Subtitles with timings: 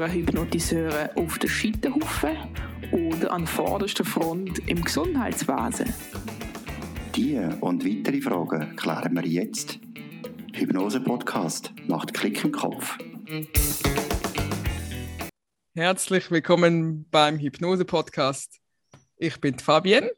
[0.00, 2.34] gehören Hypnotiseure auf den Scheiterhaufen
[2.90, 5.92] oder an vorderster Front im Gesundheitswesen?
[7.14, 9.78] Diese und weitere Fragen klären wir jetzt.
[10.54, 12.96] Hypnose Podcast macht Klick im Kopf.
[15.74, 18.58] Herzlich willkommen beim Hypnose Podcast.
[19.18, 20.10] Ich bin Fabienne.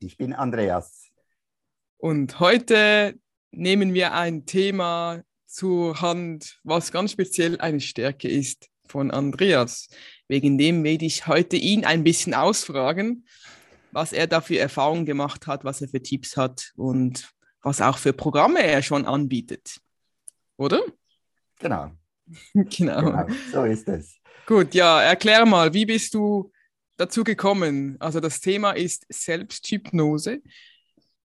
[0.00, 1.08] Ich bin Andreas.
[1.98, 3.14] Und heute
[3.52, 9.88] nehmen wir ein Thema zur Hand, was ganz speziell eine Stärke ist von Andreas.
[10.28, 13.24] Wegen dem werde ich heute ihn ein bisschen ausfragen,
[13.92, 17.30] was er da für Erfahrungen gemacht hat, was er für Tipps hat und
[17.62, 19.78] was auch für Programme er schon anbietet.
[20.56, 20.82] Oder?
[21.58, 21.92] Genau.
[22.54, 23.00] genau.
[23.02, 23.26] genau.
[23.52, 24.16] So ist es.
[24.46, 26.50] Gut, ja, erklär mal, wie bist du
[26.96, 27.96] dazu gekommen?
[28.00, 30.42] Also das Thema ist Selbsthypnose.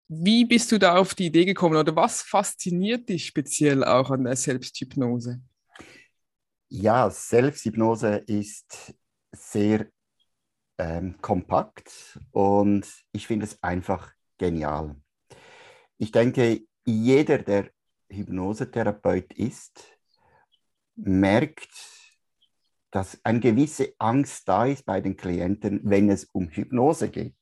[0.07, 4.25] Wie bist du da auf die Idee gekommen oder was fasziniert dich speziell auch an
[4.25, 5.41] der Selbsthypnose?
[6.73, 8.95] Ja, Selbsthypnose ist
[9.33, 9.87] sehr
[10.77, 14.95] ähm, kompakt und ich finde es einfach genial.
[15.97, 17.71] Ich denke, jeder, der
[18.09, 19.83] Hypnosetherapeut ist,
[20.95, 21.73] merkt,
[22.89, 27.35] dass eine gewisse Angst da ist bei den Klienten, wenn es um Hypnose geht.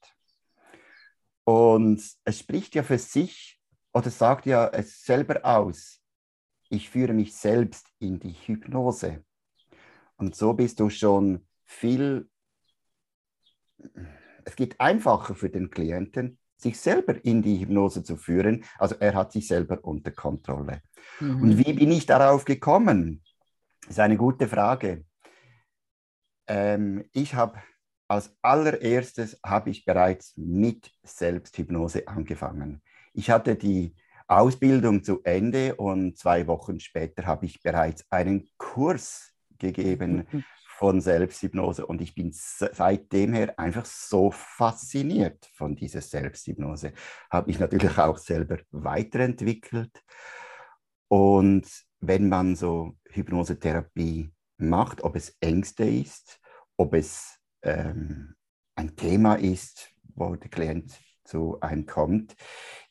[1.43, 3.61] Und es spricht ja für sich
[3.93, 5.98] oder sagt ja es selber aus.
[6.69, 9.23] Ich führe mich selbst in die Hypnose.
[10.17, 12.29] Und so bist du schon viel,
[14.45, 18.65] es geht einfacher für den Klienten, sich selber in die Hypnose zu führen.
[18.77, 20.81] Also er hat sich selber unter Kontrolle.
[21.19, 21.41] Mhm.
[21.41, 23.23] Und wie bin ich darauf gekommen?
[23.81, 25.05] Das ist eine gute Frage.
[26.47, 27.61] Ähm, ich habe
[28.09, 32.81] als allererstes habe ich bereits mit Selbsthypnose angefangen.
[33.13, 33.95] Ich hatte die
[34.29, 40.27] Ausbildung zu Ende und zwei Wochen später habe ich bereits einen Kurs gegeben
[40.77, 46.93] von Selbsthypnose und ich bin seitdem her einfach so fasziniert von dieser Selbsthypnose.
[47.31, 50.01] Habe ich natürlich auch selber weiterentwickelt
[51.07, 51.67] und
[51.99, 56.39] wenn man so Hypnosetherapie macht, ob es Ängste ist,
[56.77, 58.35] ob es ähm,
[58.75, 60.97] ein Thema ist, wo der Klient
[61.29, 62.35] zu einem kommt,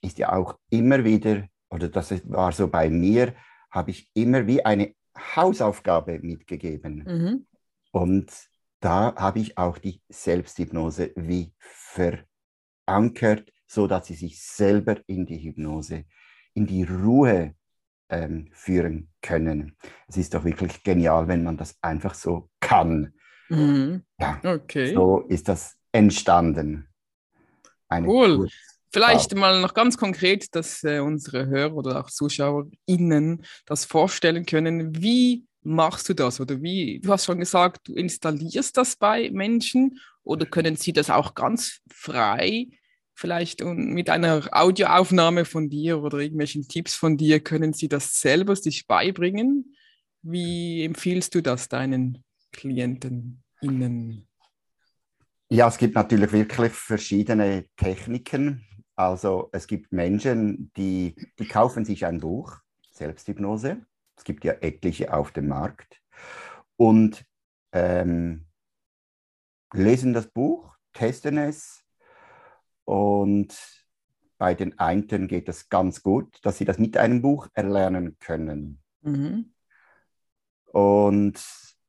[0.01, 3.35] ist ja auch immer wieder, oder das war so bei mir,
[3.71, 4.95] habe ich immer wie eine
[5.37, 7.05] Hausaufgabe mitgegeben.
[7.07, 7.47] Mhm.
[7.91, 8.33] Und
[8.81, 15.43] da habe ich auch die Selbsthypnose wie verankert, so dass sie sich selber in die
[15.43, 16.05] Hypnose,
[16.55, 17.55] in die Ruhe
[18.09, 19.77] ähm, führen können.
[20.07, 23.15] Es ist doch wirklich genial, wenn man das einfach so kann.
[23.49, 24.05] Mhm.
[24.19, 24.95] Ja, okay.
[24.95, 26.89] So ist das entstanden.
[27.91, 28.49] Cool.
[28.91, 35.03] Vielleicht mal noch ganz konkret, dass äh, unsere Hörer oder auch ZuschauerInnen das vorstellen können.
[35.03, 36.41] Wie machst du das?
[36.41, 41.11] Oder wie, du hast schon gesagt, du installierst das bei Menschen oder können sie das
[41.11, 42.69] auch ganz frei,
[43.15, 48.57] vielleicht mit einer Audioaufnahme von dir oder irgendwelchen Tipps von dir, können sie das selber
[48.57, 49.77] sich beibringen?
[50.23, 53.43] Wie empfiehlst du das deinen Klienten?
[55.51, 58.67] Ja, es gibt natürlich wirklich verschiedene Techniken.
[58.97, 62.59] Also es gibt Menschen, die, die kaufen sich ein Buch,
[62.91, 63.87] Selbsthypnose.
[64.17, 66.03] Es gibt ja etliche auf dem Markt.
[66.77, 67.25] Und
[67.73, 68.47] ähm,
[69.73, 71.83] lesen das Buch, testen es.
[72.85, 73.57] Und
[74.37, 78.83] bei den einen geht es ganz gut, dass sie das mit einem Buch erlernen können.
[79.01, 79.55] Mhm.
[80.67, 81.43] Und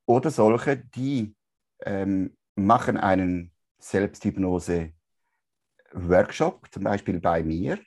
[0.06, 1.36] oder solche, die
[1.82, 7.80] ähm, machen einen Selbsthypnose-Workshop, zum Beispiel bei mir,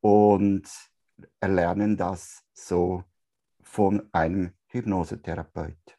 [0.00, 0.68] und
[1.40, 3.02] erlernen das so
[3.62, 5.98] von einem Hypnosetherapeut.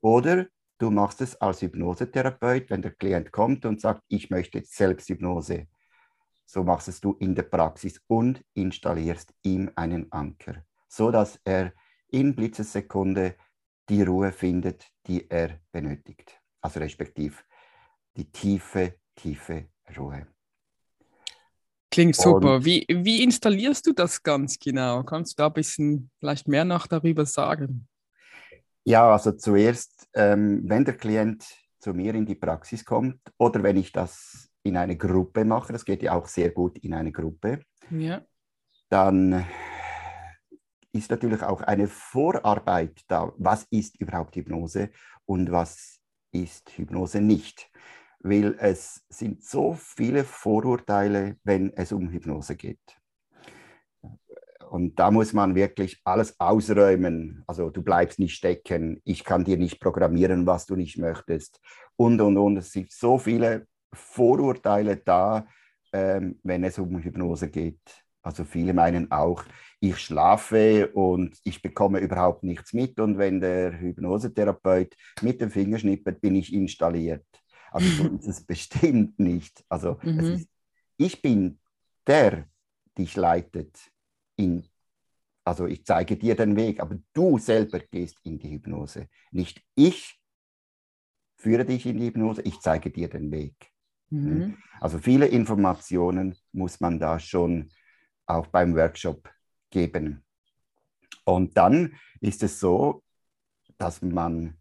[0.00, 0.46] Oder
[0.78, 5.66] du machst es als Hypnosetherapeut, wenn der Klient kommt und sagt, ich möchte Selbsthypnose.
[6.46, 11.72] So machst es du in der Praxis und installierst ihm einen Anker, so dass er
[12.08, 13.36] in Blitzessekunde
[13.88, 16.39] die Ruhe findet, die er benötigt.
[16.60, 17.44] Also respektiv
[18.16, 20.26] die tiefe, tiefe Ruhe.
[21.90, 22.64] Klingt super.
[22.64, 25.02] wie, wie installierst du das ganz genau?
[25.02, 27.88] Kannst du da ein bisschen vielleicht mehr noch darüber sagen?
[28.84, 31.44] Ja, also zuerst, ähm, wenn der Klient
[31.80, 35.84] zu mir in die Praxis kommt oder wenn ich das in eine Gruppe mache, das
[35.84, 38.22] geht ja auch sehr gut in eine Gruppe, ja.
[38.88, 39.46] dann
[40.92, 43.32] ist natürlich auch eine Vorarbeit da.
[43.36, 44.90] Was ist überhaupt Hypnose
[45.24, 45.99] und was
[46.32, 47.70] ist Hypnose nicht?
[48.20, 52.78] Weil es sind so viele Vorurteile, wenn es um Hypnose geht.
[54.70, 57.42] Und da muss man wirklich alles ausräumen.
[57.46, 61.60] Also du bleibst nicht stecken, ich kann dir nicht programmieren, was du nicht möchtest.
[61.96, 62.56] Und, und, und.
[62.58, 65.46] Es sind so viele Vorurteile da,
[65.92, 67.80] ähm, wenn es um Hypnose geht.
[68.22, 69.44] Also viele meinen auch,
[69.80, 73.00] ich schlafe und ich bekomme überhaupt nichts mit.
[73.00, 77.24] Und wenn der Hypnosetherapeut mit dem Finger schnippert, bin ich installiert.
[77.70, 79.64] Also so ist es bestimmt nicht.
[79.68, 80.18] Also mhm.
[80.20, 80.48] ist,
[80.98, 81.58] ich bin
[82.06, 82.46] der,
[82.98, 83.78] dich leitet.
[84.36, 84.66] In,
[85.44, 89.08] also ich zeige dir den Weg, aber du selber gehst in die Hypnose.
[89.30, 90.20] Nicht ich
[91.36, 93.54] führe dich in die Hypnose, ich zeige dir den Weg.
[94.10, 94.58] Mhm.
[94.80, 97.70] Also viele Informationen muss man da schon
[98.30, 99.28] auch beim Workshop
[99.70, 100.24] geben.
[101.24, 103.02] Und dann ist es so,
[103.78, 104.58] dass man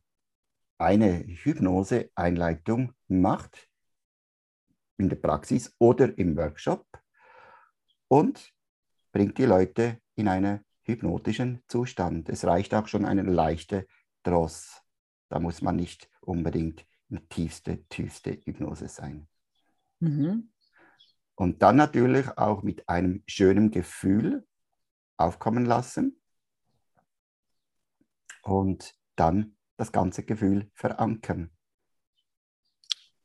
[0.78, 3.70] eine Hypnose-Einleitung macht
[4.98, 6.86] in der Praxis oder im Workshop
[8.08, 8.54] und
[9.12, 12.30] bringt die Leute in einen hypnotischen Zustand.
[12.30, 13.88] Es reicht auch schon eine leichte
[14.24, 14.82] Dross.
[15.30, 19.28] Da muss man nicht unbedingt in tiefste, tiefste Hypnose sein.
[20.00, 20.50] Mhm.
[21.40, 24.46] Und dann natürlich auch mit einem schönen Gefühl
[25.16, 26.20] aufkommen lassen
[28.44, 31.50] und dann das ganze Gefühl verankern.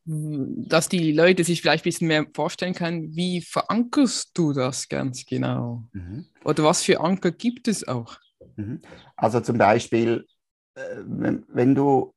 [0.05, 5.27] Dass die Leute sich vielleicht ein bisschen mehr vorstellen können, wie verankerst du das ganz
[5.27, 5.89] genau?
[5.91, 6.27] Mhm.
[6.45, 8.21] Oder was für Anker gibt es auch?
[8.55, 8.81] Mhm.
[9.17, 10.25] Also zum Beispiel,
[10.77, 12.15] äh, wenn du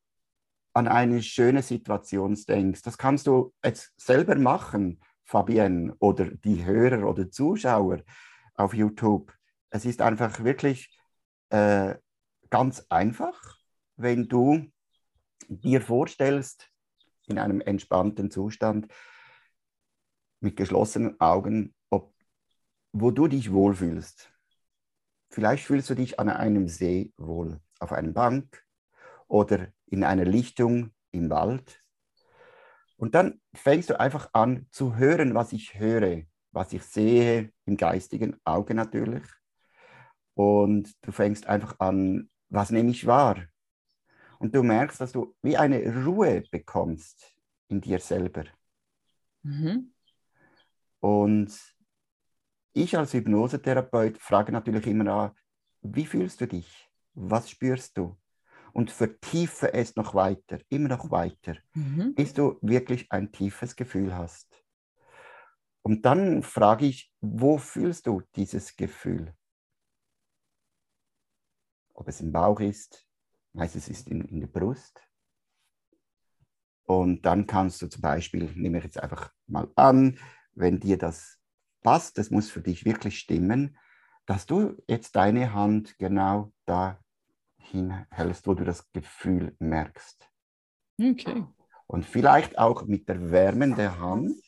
[0.73, 7.07] an eine schöne Situation denkst, das kannst du jetzt selber machen, Fabienne, oder die Hörer
[7.07, 8.01] oder Zuschauer
[8.55, 9.31] auf YouTube.
[9.69, 10.89] Es ist einfach wirklich
[11.49, 11.95] äh,
[12.49, 13.57] ganz einfach
[13.97, 14.71] wenn du
[15.49, 16.71] dir vorstellst,
[17.25, 18.87] in einem entspannten Zustand,
[20.39, 22.13] mit geschlossenen Augen, ob,
[22.93, 24.31] wo du dich wohlfühlst.
[25.29, 28.63] Vielleicht fühlst du dich an einem See wohl, auf einer Bank
[29.27, 31.83] oder in einer Lichtung im Wald.
[32.97, 37.77] Und dann fängst du einfach an zu hören, was ich höre, was ich sehe, im
[37.77, 39.23] geistigen Auge natürlich.
[40.33, 43.37] Und du fängst einfach an, was nehme ich wahr?
[44.39, 47.35] Und du merkst, dass du wie eine Ruhe bekommst
[47.67, 48.45] in dir selber.
[49.43, 49.93] Mhm.
[50.99, 51.57] Und
[52.73, 55.33] ich als Hypnosetherapeut frage natürlich immer nach,
[55.81, 56.89] wie fühlst du dich?
[57.13, 58.15] Was spürst du?
[58.77, 62.13] Und vertiefe es noch weiter, immer noch weiter, mhm.
[62.13, 64.47] bis du wirklich ein tiefes Gefühl hast.
[65.81, 69.33] Und dann frage ich, wo fühlst du dieses Gefühl?
[71.95, 73.07] Ob es im Bauch ist,
[73.57, 75.01] Meistens ist in, in der Brust.
[76.85, 80.19] Und dann kannst du zum Beispiel, nehme ich jetzt einfach mal an,
[80.53, 81.39] wenn dir das
[81.81, 83.75] passt, das muss für dich wirklich stimmen,
[84.27, 86.97] dass du jetzt deine Hand genau dahin
[88.09, 90.29] hältst, wo du das Gefühl merkst.
[90.99, 91.45] Okay.
[91.87, 94.41] Und vielleicht auch mit der Wärme der Hand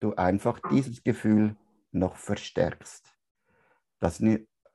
[0.00, 1.56] du einfach dieses Gefühl
[1.92, 3.06] noch verstärkst.
[4.00, 4.22] Dass,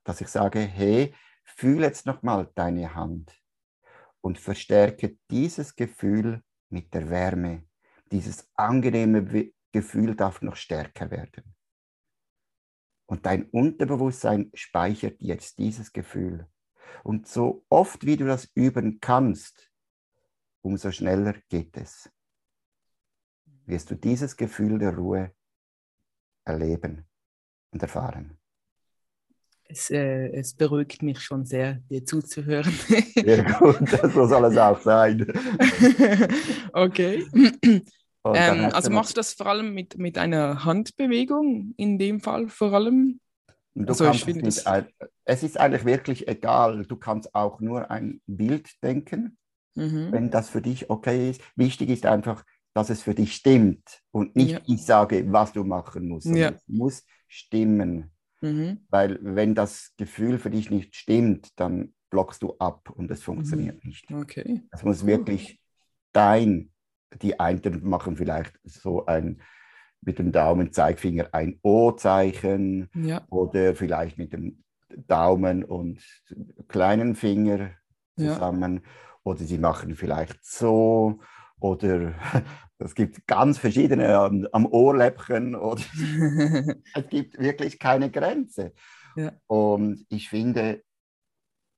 [0.03, 3.33] dass ich sage, hey, fühl jetzt nochmal deine Hand
[4.21, 7.63] und verstärke dieses Gefühl mit der Wärme.
[8.11, 11.55] Dieses angenehme Gefühl darf noch stärker werden.
[13.05, 16.47] Und dein Unterbewusstsein speichert jetzt dieses Gefühl.
[17.03, 19.71] Und so oft wie du das üben kannst,
[20.61, 22.09] umso schneller geht es.
[23.65, 25.33] Wirst du dieses Gefühl der Ruhe
[26.45, 27.05] erleben
[27.71, 28.37] und erfahren
[29.73, 32.71] es, äh, es beruhigt mich schon sehr, dir zuzuhören.
[33.15, 35.25] Sehr gut, das muss alles auch sein.
[36.73, 37.25] okay.
[38.25, 42.73] Ähm, also machst du das vor allem mit, mit einer Handbewegung, in dem Fall vor
[42.73, 43.19] allem?
[43.75, 44.65] Also es, nicht,
[45.25, 46.85] es ist eigentlich wirklich egal.
[46.85, 49.37] Du kannst auch nur ein Bild denken,
[49.75, 50.11] mhm.
[50.11, 51.41] wenn das für dich okay ist.
[51.55, 54.61] Wichtig ist einfach, dass es für dich stimmt und nicht ja.
[54.67, 56.27] ich sage, was du machen musst.
[56.27, 56.49] Ja.
[56.49, 58.11] Es muss stimmen.
[58.41, 58.85] Mhm.
[58.89, 63.83] Weil wenn das Gefühl für dich nicht stimmt, dann blockst du ab und es funktioniert
[63.83, 63.89] mhm.
[63.89, 64.11] nicht.
[64.11, 64.61] Okay.
[64.71, 65.59] Es muss wirklich
[66.11, 66.71] dein,
[67.21, 69.41] die einen machen vielleicht so ein
[70.05, 73.25] mit dem Daumen, Zeigfinger ein O-Zeichen ja.
[73.29, 74.63] oder vielleicht mit dem
[75.07, 76.03] Daumen und
[76.67, 77.71] kleinen Finger
[78.17, 78.75] zusammen.
[78.75, 78.81] Ja.
[79.23, 81.19] Oder sie machen vielleicht so
[81.59, 82.13] oder
[82.77, 85.81] es gibt ganz verschiedene am, am Ohrläppchen oder
[86.93, 88.73] es gibt wirklich keine Grenze.
[89.15, 89.31] Ja.
[89.47, 90.83] Und ich finde,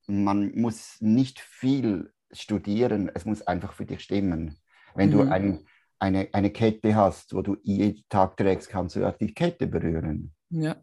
[0.06, 4.58] man muss nicht viel studieren, es muss einfach für dich stimmen.
[4.94, 5.12] Wenn mhm.
[5.12, 5.66] du ein,
[5.98, 10.32] eine, eine Kette hast, wo du jeden Tag trägst, kannst du auch die Kette berühren.
[10.48, 10.76] Ja.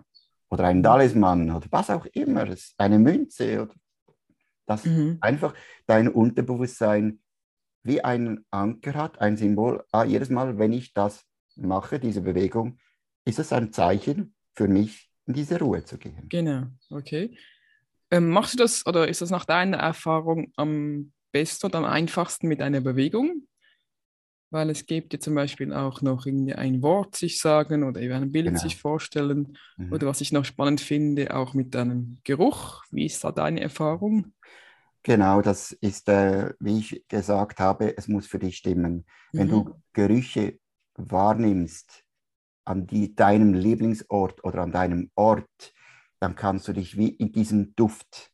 [0.49, 2.45] oder ein Talisman oder was auch immer,
[2.77, 3.73] eine Münze oder
[4.65, 5.17] dass mhm.
[5.21, 5.53] einfach
[5.87, 7.19] dein Unterbewusstsein
[7.83, 9.83] wie ein Anker hat, ein Symbol.
[9.91, 12.77] Ah, jedes Mal, wenn ich das mache, diese Bewegung,
[13.25, 16.27] ist es ein Zeichen für mich, in diese Ruhe zu gehen.
[16.29, 17.37] Genau, okay.
[18.11, 22.47] Ähm, machst du das oder ist das nach deiner Erfahrung am besten oder am einfachsten
[22.47, 23.47] mit einer Bewegung?
[24.53, 28.31] Weil es gibt ja zum Beispiel auch noch irgendwie ein Wort sich sagen oder ein
[28.31, 28.59] Bild genau.
[28.59, 29.57] sich vorstellen.
[29.77, 29.91] Mhm.
[29.91, 32.83] Oder was ich noch spannend finde, auch mit einem Geruch.
[32.91, 34.31] Wie ist da deine Erfahrung?
[35.01, 39.05] Genau, das ist, äh, wie ich gesagt habe, es muss für dich stimmen.
[39.31, 39.51] Wenn mhm.
[39.51, 40.59] du Gerüche
[40.97, 42.03] wahrnimmst
[42.63, 45.73] an die, deinem Lieblingsort oder an deinem Ort,
[46.19, 48.31] dann kannst du dich wie in diesem Duft,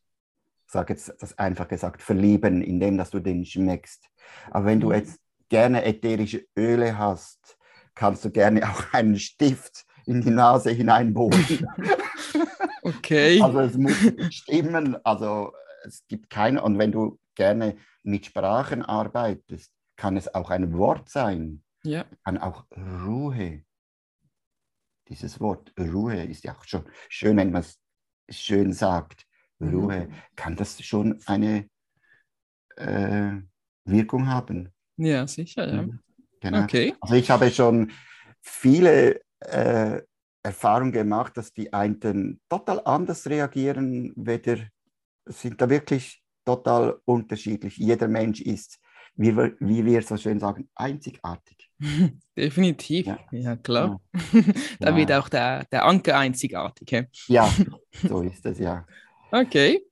[0.66, 4.04] sage jetzt das einfach gesagt, verlieben, indem dass du den schmeckst.
[4.50, 4.96] Aber wenn du mhm.
[4.96, 5.18] jetzt
[5.50, 7.58] gerne ätherische Öle hast,
[7.94, 11.44] kannst du gerne auch einen Stift in die Nase hineinbohren.
[12.82, 13.42] okay.
[13.42, 13.96] Also es muss
[14.30, 14.96] stimmen.
[15.04, 15.52] Also
[15.84, 16.62] es gibt keine.
[16.62, 21.62] Und wenn du gerne mit Sprachen arbeitest, kann es auch ein Wort sein.
[21.82, 22.06] Ja.
[22.24, 22.64] Kann auch
[23.04, 23.64] Ruhe.
[25.08, 27.78] Dieses Wort Ruhe ist ja auch schon schön, wenn man es
[28.30, 29.26] schön sagt.
[29.60, 30.06] Ruhe.
[30.06, 30.14] Mhm.
[30.36, 31.68] Kann das schon eine
[32.76, 33.32] äh,
[33.84, 34.72] Wirkung haben?
[35.00, 35.82] Ja, sicher, ja.
[35.82, 35.98] Mhm.
[36.40, 36.62] Genau.
[36.62, 36.94] Okay.
[37.00, 37.90] Also ich habe schon
[38.40, 40.00] viele äh,
[40.42, 44.56] Erfahrungen gemacht, dass die einen total anders reagieren, weder
[45.26, 47.76] sind da wirklich total unterschiedlich.
[47.76, 48.78] Jeder Mensch ist,
[49.16, 51.70] wie wir, wie wir so schön sagen, einzigartig.
[52.36, 54.00] Definitiv, ja, ja klar.
[54.32, 54.42] Ja.
[54.80, 54.96] da ja.
[54.96, 56.88] wird auch der, der Anker einzigartig.
[56.90, 57.32] He?
[57.32, 57.52] Ja,
[58.08, 58.86] so ist es, ja.
[59.30, 59.82] Okay.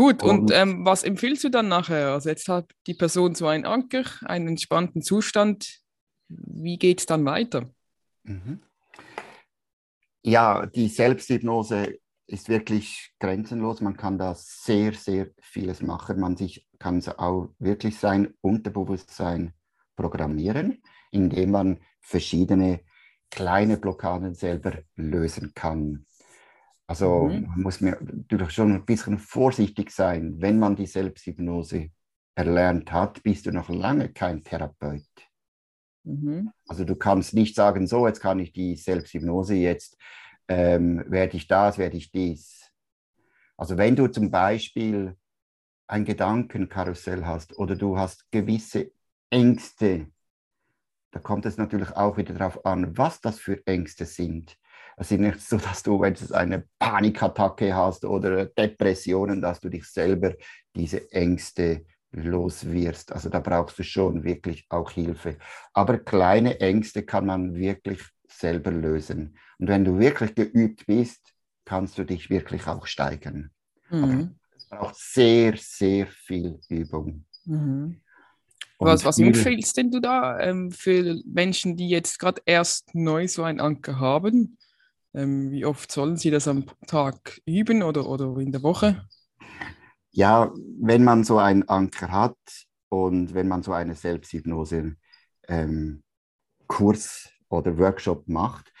[0.00, 2.12] Gut, und, und ähm, was empfiehlst du dann nachher?
[2.12, 5.82] Also jetzt hat die Person so einen Anker, einen entspannten Zustand.
[6.28, 7.68] Wie geht es dann weiter?
[8.22, 8.60] Mhm.
[10.22, 13.82] Ja, die Selbsthypnose ist wirklich grenzenlos.
[13.82, 16.18] Man kann da sehr, sehr vieles machen.
[16.18, 19.52] Man sich, kann auch wirklich sein Unterbewusstsein
[19.96, 22.80] programmieren, indem man verschiedene
[23.30, 26.06] kleine Blockaden selber lösen kann.
[26.90, 27.46] Also mhm.
[27.46, 30.40] man muss mir natürlich schon ein bisschen vorsichtig sein.
[30.40, 31.90] Wenn man die Selbsthypnose
[32.34, 35.06] erlernt hat, bist du noch lange kein Therapeut.
[36.02, 36.50] Mhm.
[36.66, 39.98] Also du kannst nicht sagen, so, jetzt kann ich die Selbsthypnose, jetzt
[40.48, 42.72] ähm, werde ich das, werde ich dies.
[43.56, 45.16] Also wenn du zum Beispiel
[45.86, 48.90] ein Gedankenkarussell hast oder du hast gewisse
[49.30, 50.08] Ängste,
[51.12, 54.58] da kommt es natürlich auch wieder darauf an, was das für Ängste sind.
[55.00, 59.70] Es ist nicht so, dass du, wenn du eine Panikattacke hast oder Depressionen, dass du
[59.70, 60.34] dich selber
[60.76, 63.10] diese Ängste los wirst.
[63.10, 65.38] Also da brauchst du schon wirklich auch Hilfe.
[65.72, 69.38] Aber kleine Ängste kann man wirklich selber lösen.
[69.58, 71.32] Und wenn du wirklich geübt bist,
[71.64, 73.50] kannst du dich wirklich auch steigern.
[73.88, 74.36] Mhm.
[74.54, 77.24] es braucht sehr, sehr viel Übung.
[77.46, 78.02] Mhm.
[78.78, 83.44] Was, was empfiehlst denn du da ähm, für Menschen, die jetzt gerade erst neu so
[83.44, 84.58] einen Anker haben?
[85.14, 89.02] Ähm, wie oft sollen sie das am Tag üben oder, oder in der Woche?
[90.12, 92.36] Ja, wenn man so einen Anker hat
[92.88, 94.96] und wenn man so eine Selbsthypnose
[95.48, 96.02] ähm,
[96.66, 98.72] Kurs oder Workshop macht,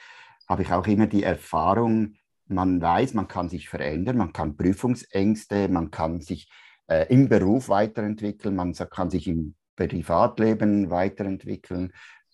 [0.48, 2.14] habe ich auch immer die Erfahrung,
[2.46, 6.50] man weiß, man kann sich verändern, man kann Prüfungsängste, man kann sich
[6.88, 11.92] äh, im Beruf weiterentwickeln, man kann sich im Privatleben weiterentwickeln,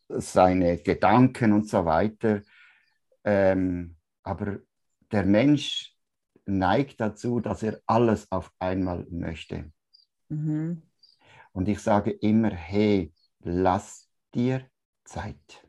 [0.09, 2.41] seine Gedanken und so weiter.
[3.27, 4.61] Ähm, aber
[5.11, 5.95] der Mensch
[6.47, 9.73] neigt dazu, dass er alles auf einmal möchte.
[10.29, 10.83] Mhm.
[11.53, 14.69] Und ich sage immer, hey, lass dir
[15.05, 15.65] Zeit.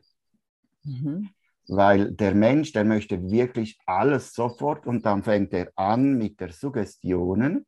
[0.84, 1.30] Mhm.
[1.66, 6.52] Weil der Mensch, der möchte wirklich alles sofort und dann fängt er an mit der
[6.52, 7.66] Suggestionen,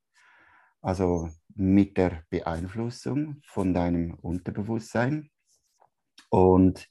[0.80, 5.30] also mit der Beeinflussung von deinem Unterbewusstsein.
[6.30, 6.88] Und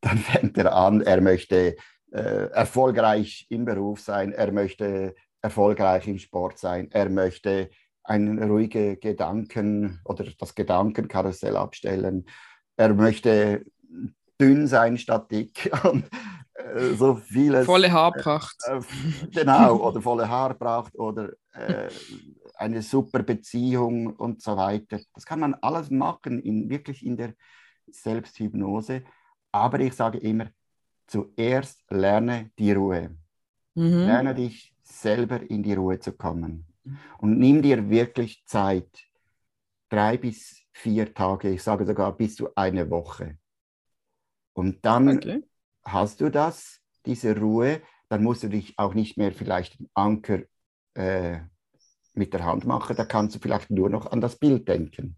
[0.00, 1.76] dann fängt er an, er möchte
[2.14, 7.70] äh, erfolgreich im Beruf sein, er möchte erfolgreich im Sport sein, er möchte
[8.04, 12.26] einen ruhige Gedanken oder das Gedankenkarussell abstellen,
[12.76, 13.64] er möchte
[14.40, 16.08] dünn sein statt dick und
[16.54, 17.66] äh, so vieles.
[17.66, 18.56] Volle Haarpracht.
[18.66, 18.80] Äh,
[19.32, 21.88] genau, oder volle Haarpracht oder äh,
[22.56, 25.00] eine super Beziehung und so weiter.
[25.14, 27.34] Das kann man alles machen, in, wirklich in der
[27.88, 29.02] Selbsthypnose.
[29.50, 30.46] Aber ich sage immer,
[31.06, 33.16] zuerst lerne die Ruhe.
[33.74, 34.06] Mhm.
[34.06, 36.66] Lerne dich selber in die Ruhe zu kommen.
[37.18, 39.06] Und nimm dir wirklich Zeit,
[39.88, 43.38] drei bis vier Tage, ich sage sogar bis zu eine Woche.
[44.52, 45.42] Und dann okay.
[45.84, 50.42] hast du das, diese Ruhe, dann musst du dich auch nicht mehr vielleicht den Anker
[50.94, 51.40] äh,
[52.12, 55.16] mit der Hand machen, da kannst du vielleicht nur noch an das Bild denken.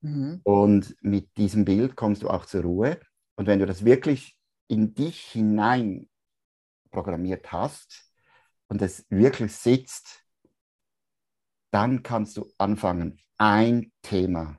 [0.00, 0.40] Mhm.
[0.44, 3.00] Und mit diesem Bild kommst du auch zur Ruhe.
[3.36, 4.38] Und wenn du das wirklich
[4.72, 6.08] in dich hinein
[6.90, 8.10] programmiert hast
[8.68, 10.24] und es wirklich sitzt,
[11.70, 14.58] dann kannst du anfangen, ein Thema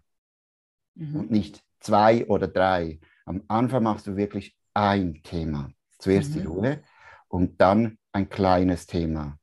[0.93, 1.15] mhm.
[1.15, 2.99] und nicht zwei oder drei.
[3.25, 5.71] Am Anfang machst du wirklich ein Thema.
[5.97, 6.33] Zuerst mhm.
[6.33, 6.83] die Ruhe
[7.27, 9.39] und dann ein kleines Thema.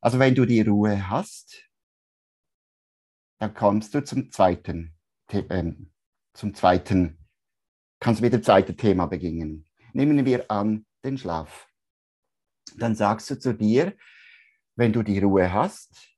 [0.00, 1.70] Also wenn du die Ruhe hast,
[3.38, 4.96] dann kommst du zum zweiten,
[5.28, 5.72] äh,
[6.32, 7.25] zum zweiten,
[8.00, 9.66] kannst mit dem zweiten Thema beginnen.
[9.92, 11.68] Nehmen wir an den Schlaf.
[12.76, 13.96] Dann sagst du zu dir,
[14.74, 16.16] wenn du die Ruhe hast,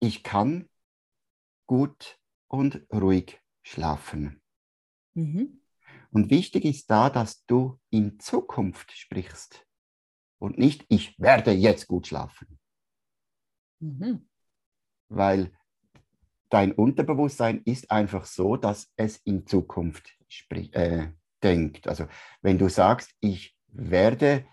[0.00, 0.68] ich kann
[1.66, 2.18] gut
[2.48, 4.42] und ruhig schlafen.
[5.14, 5.62] Mhm.
[6.10, 9.66] Und wichtig ist da, dass du in Zukunft sprichst
[10.38, 12.58] und nicht, ich werde jetzt gut schlafen.
[13.80, 14.28] Mhm.
[15.08, 15.52] Weil
[16.48, 20.16] dein Unterbewusstsein ist einfach so, dass es in Zukunft
[20.50, 21.08] äh,
[21.42, 21.88] denkt.
[21.88, 22.06] Also
[22.42, 24.46] wenn du sagst, ich werde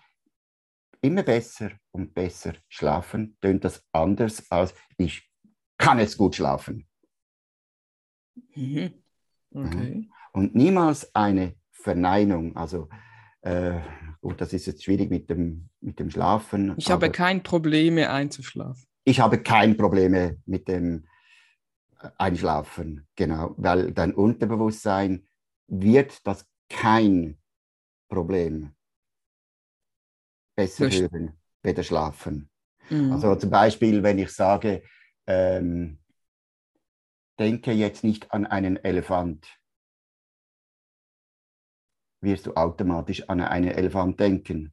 [1.00, 5.30] immer besser und besser schlafen, tönt das anders als ich
[5.78, 6.86] kann jetzt gut schlafen.
[8.54, 8.94] Mhm.
[9.52, 9.94] Okay.
[9.94, 10.12] Mhm.
[10.32, 12.56] Und niemals eine Verneinung.
[12.56, 12.88] Also
[13.42, 13.80] äh,
[14.20, 16.74] gut, das ist jetzt schwierig mit dem, mit dem Schlafen.
[16.76, 18.86] Ich habe kein Probleme einzuschlafen.
[19.04, 21.06] Ich habe kein Probleme mit dem
[22.18, 25.26] Einschlafen, genau, weil dein Unterbewusstsein
[25.66, 27.38] wird das kein
[28.08, 28.74] Problem
[30.56, 31.10] besser Richtig.
[31.12, 32.50] hören, weder schlafen.
[32.90, 33.12] Mhm.
[33.12, 34.82] Also zum Beispiel, wenn ich sage,
[35.26, 35.98] ähm,
[37.38, 39.48] denke jetzt nicht an einen Elefant,
[42.20, 44.72] wirst du automatisch an einen Elefant denken.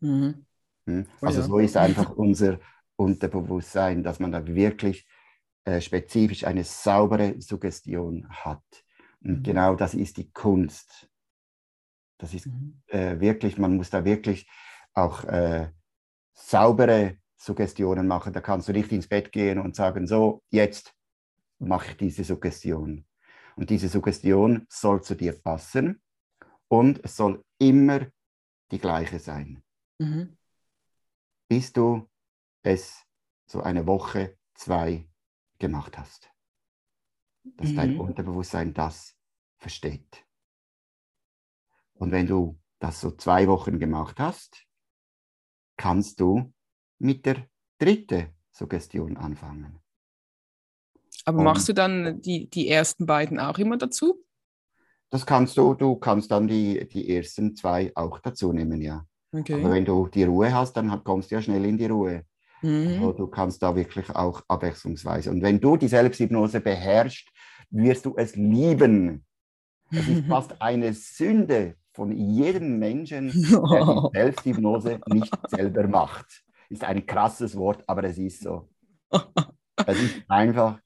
[0.00, 0.46] Mhm.
[0.86, 1.06] Hm?
[1.20, 1.48] Oh also oh ja.
[1.48, 2.58] so ist einfach unser
[2.96, 5.06] Unterbewusstsein, dass man da wirklich
[5.66, 8.62] äh, spezifisch eine saubere Suggestion hat.
[9.20, 9.42] Und mhm.
[9.42, 11.10] genau das ist die Kunst.
[12.18, 12.80] Das ist mhm.
[12.86, 14.48] äh, wirklich, man muss da wirklich
[14.94, 15.72] auch äh,
[16.34, 18.32] saubere Suggestionen machen.
[18.32, 20.94] Da kannst du nicht ins Bett gehen und sagen, so, jetzt
[21.58, 23.04] mache ich diese Suggestion.
[23.56, 26.00] Und diese Suggestion soll zu dir passen
[26.68, 28.06] und es soll immer
[28.70, 29.64] die gleiche sein.
[29.98, 30.36] Mhm.
[31.48, 32.08] Bis du
[32.62, 33.04] es
[33.46, 35.08] so eine Woche, zwei
[35.58, 36.30] gemacht hast.
[37.44, 37.76] Dass mhm.
[37.76, 39.16] dein Unterbewusstsein das
[39.58, 40.24] versteht.
[41.94, 44.66] Und wenn du das so zwei Wochen gemacht hast,
[45.76, 46.52] kannst du
[46.98, 49.80] mit der dritten Suggestion anfangen.
[51.24, 54.22] Aber Und, machst du dann die, die ersten beiden auch immer dazu?
[55.10, 59.06] Das kannst du, du kannst dann die, die ersten zwei auch dazu nehmen, ja.
[59.32, 59.54] Okay.
[59.54, 62.24] Aber wenn du die Ruhe hast, dann kommst du ja schnell in die Ruhe.
[62.62, 62.88] Mhm.
[62.88, 65.30] Also du kannst da wirklich auch abwechslungsweise.
[65.30, 67.28] Und wenn du die Selbsthypnose beherrschst,
[67.70, 69.24] wirst du es lieben.
[69.90, 76.42] Es ist fast eine Sünde von jedem Menschen, der die Selbsthypnose nicht selber macht.
[76.68, 78.68] Ist ein krasses Wort, aber es ist so.
[79.86, 80.80] Es ist einfach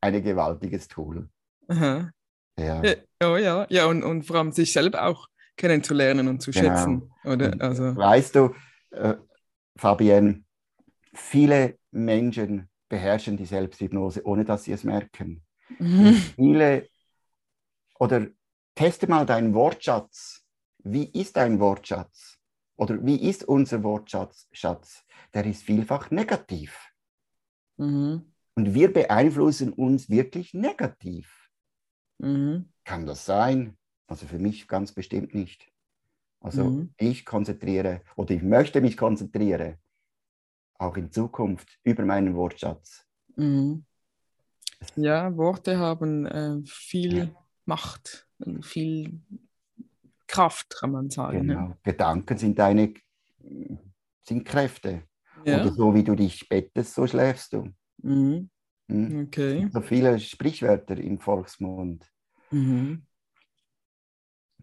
[0.00, 1.28] ein gewaltiges Tool.
[1.66, 2.10] Aha.
[2.56, 2.80] Ja.
[3.20, 6.68] Oh ja, ja und, und vor allem sich selbst auch kennenzulernen und zu genau.
[6.68, 7.10] schätzen.
[7.24, 7.56] Oder?
[7.58, 7.96] Also.
[7.96, 8.54] Weißt du,
[8.92, 9.14] äh,
[9.76, 10.44] Fabienne,
[11.16, 15.44] viele Menschen beherrschen die Selbsthypnose, ohne dass sie es merken.
[15.78, 16.12] Mhm.
[16.36, 16.88] Viele,
[17.98, 18.26] oder
[18.74, 20.44] teste mal deinen Wortschatz.
[20.78, 22.38] Wie ist dein Wortschatz?
[22.76, 24.48] Oder wie ist unser Wortschatz?
[24.52, 25.04] Schatz?
[25.34, 26.92] Der ist vielfach negativ.
[27.78, 28.32] Mhm.
[28.54, 31.50] Und wir beeinflussen uns wirklich negativ.
[32.18, 32.72] Mhm.
[32.84, 33.76] Kann das sein?
[34.06, 35.70] Also für mich ganz bestimmt nicht.
[36.40, 36.94] Also mhm.
[36.98, 39.78] ich konzentriere oder ich möchte mich konzentrieren,
[40.78, 43.06] auch in Zukunft über meinen Wortschatz.
[43.36, 43.84] Mhm.
[44.96, 47.28] Ja, Worte haben äh, viel ja.
[47.64, 48.28] Macht,
[48.62, 49.20] viel
[50.26, 51.48] Kraft, kann man sagen.
[51.48, 51.68] Genau.
[51.68, 51.78] Ja.
[51.82, 52.94] Gedanken sind deine
[54.22, 55.04] sind Kräfte.
[55.44, 55.60] Ja.
[55.60, 57.68] Oder so wie du dich bettest, so schläfst du.
[57.98, 58.50] Mhm.
[58.88, 59.26] Hm?
[59.26, 59.68] Okay.
[59.72, 62.10] So viele Sprichwörter im Volksmund.
[62.50, 63.04] Mhm.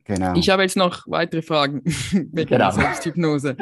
[0.06, 0.36] Genau.
[0.36, 1.82] Ich habe jetzt noch weitere Fragen
[2.32, 2.58] mit genau.
[2.58, 3.56] der Selbsthypnose.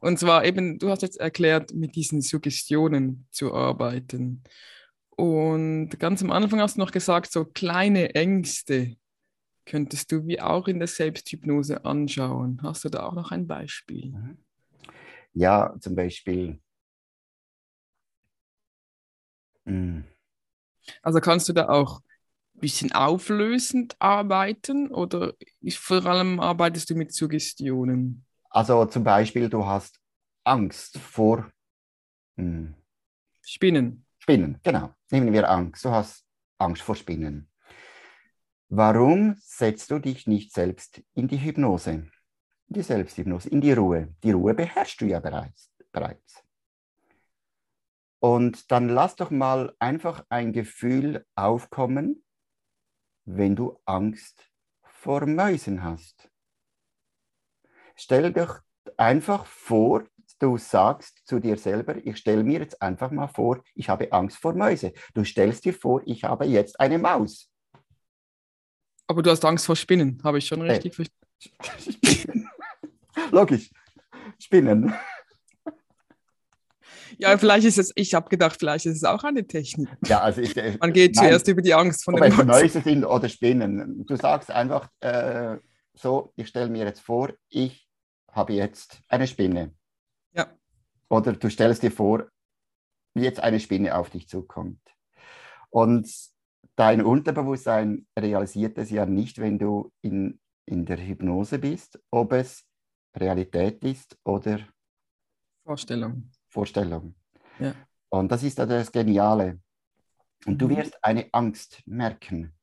[0.00, 4.42] Und zwar eben, du hast jetzt erklärt, mit diesen Suggestionen zu arbeiten.
[5.10, 8.96] Und ganz am Anfang hast du noch gesagt, so kleine Ängste
[9.64, 12.60] könntest du wie auch in der Selbsthypnose anschauen.
[12.62, 14.12] Hast du da auch noch ein Beispiel?
[14.12, 14.38] Mhm.
[15.32, 16.60] Ja, zum Beispiel
[19.66, 20.04] Mhm.
[21.02, 22.00] Also kannst du da auch
[22.58, 25.34] bisschen auflösend arbeiten oder
[25.70, 28.24] vor allem arbeitest du mit Suggestionen?
[28.50, 30.00] Also zum Beispiel, du hast
[30.44, 31.50] Angst vor
[32.36, 32.74] hm,
[33.42, 34.04] Spinnen.
[34.18, 34.92] Spinnen, genau.
[35.10, 35.84] Nehmen wir Angst.
[35.84, 36.24] Du hast
[36.58, 37.48] Angst vor Spinnen.
[38.68, 42.10] Warum setzt du dich nicht selbst in die Hypnose, in
[42.68, 44.14] die Selbsthypnose, in die Ruhe?
[44.24, 45.70] Die Ruhe beherrschst du ja bereits.
[45.92, 46.42] bereits.
[48.18, 52.24] Und dann lass doch mal einfach ein Gefühl aufkommen,
[53.26, 54.50] wenn du Angst
[54.82, 56.30] vor Mäusen hast.
[57.96, 58.48] Stell dich
[58.96, 60.04] einfach vor,
[60.38, 64.38] du sagst zu dir selber, ich stelle mir jetzt einfach mal vor, ich habe Angst
[64.38, 64.92] vor Mäuse.
[65.14, 67.50] Du stellst dir vor, ich habe jetzt eine Maus.
[69.08, 71.06] Aber du hast Angst vor Spinnen, habe ich schon richtig hey.
[71.42, 72.48] verstanden.
[73.30, 73.70] Logisch,
[74.38, 74.94] Spinnen.
[77.18, 79.88] Ja, vielleicht ist es, ich habe gedacht, vielleicht ist es auch eine Technik.
[80.06, 82.46] Ja, also ich, äh, Man geht nein, zuerst über die Angst von ob den Mäusen.
[82.46, 84.04] Mäuse sind oder Spinnen.
[84.06, 85.56] Du sagst einfach äh,
[85.94, 87.88] so, ich stelle mir jetzt vor, ich
[88.30, 89.74] habe jetzt eine Spinne.
[90.34, 90.46] Ja.
[91.08, 92.26] Oder du stellst dir vor,
[93.14, 94.80] wie jetzt eine Spinne auf dich zukommt.
[95.70, 96.08] Und
[96.76, 102.64] dein Unterbewusstsein realisiert es ja nicht, wenn du in, in der Hypnose bist, ob es
[103.16, 104.60] Realität ist oder
[105.64, 106.30] Vorstellung.
[106.56, 107.14] Vorstellung.
[107.58, 107.74] Ja.
[108.08, 109.60] Und das ist das Geniale.
[110.46, 110.76] Und du mhm.
[110.76, 112.54] wirst eine Angst merken.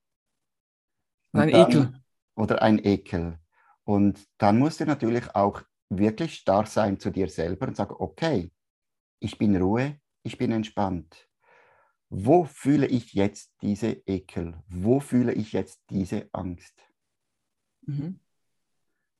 [1.32, 1.94] Und ein dann, Ekel.
[2.36, 3.38] Oder ein Ekel.
[3.84, 8.52] Und dann musst du natürlich auch wirklich stark sein zu dir selber und sagen, okay,
[9.20, 11.30] ich bin Ruhe, ich bin entspannt.
[12.10, 14.56] Wo fühle ich jetzt diese Ekel?
[14.68, 16.76] Wo fühle ich jetzt diese Angst?
[17.86, 18.20] Mhm.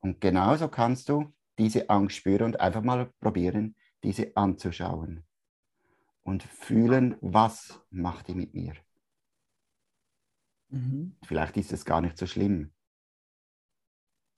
[0.00, 5.24] Und genauso kannst du diese Angst spüren und einfach mal probieren, diese anzuschauen
[6.22, 8.74] und fühlen, was macht die mit mir.
[10.68, 11.16] Mhm.
[11.24, 12.72] Vielleicht ist es gar nicht so schlimm,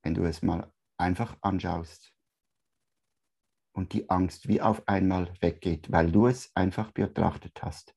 [0.02, 2.12] wenn du es mal einfach anschaust
[3.72, 7.94] und die Angst wie auf einmal weggeht, weil du es einfach betrachtet hast.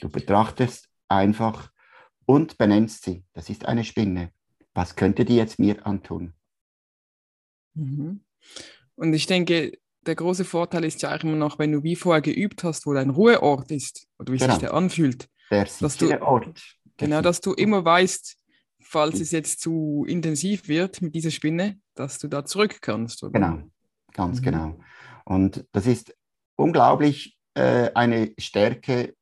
[0.00, 1.72] Du betrachtest einfach
[2.26, 3.24] und benennst sie.
[3.32, 4.32] Das ist eine Spinne.
[4.74, 6.34] Was könnte die jetzt mir antun?
[7.74, 8.24] Mhm.
[8.96, 12.22] Und ich denke, der große Vorteil ist ja auch immer noch, wenn du wie vorher
[12.22, 14.52] geübt hast, wo dein Ruheort ist oder wie genau.
[14.52, 15.28] sich der anfühlt.
[15.50, 16.76] Der dass du, Ort.
[16.96, 18.36] Genau, dass du immer weißt,
[18.80, 23.22] falls es jetzt zu intensiv wird mit dieser Spinne, dass du da zurück kannst.
[23.22, 23.32] Oder?
[23.32, 23.62] Genau,
[24.12, 24.44] ganz mhm.
[24.44, 24.80] genau.
[25.24, 26.16] Und das ist
[26.56, 29.14] unglaublich äh, eine Stärke.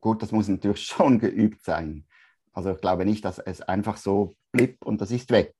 [0.00, 2.06] Gut, das muss natürlich schon geübt sein.
[2.52, 5.54] Also ich glaube nicht, dass es einfach so blieb und das ist weg.